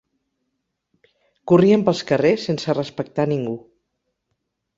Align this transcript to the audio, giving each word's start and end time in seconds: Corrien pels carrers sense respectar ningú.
Corrien 1.51 1.83
pels 1.89 2.01
carrers 2.13 2.47
sense 2.49 2.77
respectar 2.79 3.27
ningú. 3.35 3.53